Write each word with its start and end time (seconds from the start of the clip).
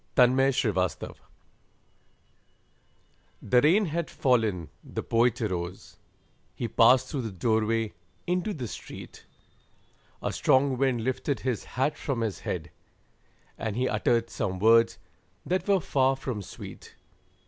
THE 0.15 0.25
POET'S 0.27 0.95
HAT 0.99 1.13
The 3.39 3.61
rain 3.61 3.85
had 3.85 4.09
fallen, 4.09 4.69
the 4.83 5.03
Poet 5.03 5.39
arose, 5.41 5.97
He 6.55 6.67
passed 6.67 7.07
through 7.07 7.21
the 7.21 7.31
doorway 7.31 7.93
into 8.25 8.51
the 8.55 8.67
street, 8.67 9.27
A 10.23 10.33
strong 10.33 10.75
wind 10.79 11.03
lifted 11.03 11.41
his 11.41 11.65
hat 11.77 11.95
from 11.99 12.21
his 12.21 12.39
head, 12.39 12.71
And 13.59 13.75
he 13.75 13.87
uttered 13.87 14.31
some 14.31 14.57
words 14.57 14.97
that 15.45 15.67
were 15.67 15.79
far 15.79 16.15
from 16.15 16.41
sweet. 16.41 16.95